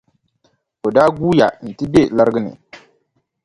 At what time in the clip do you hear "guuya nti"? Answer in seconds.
1.17-1.83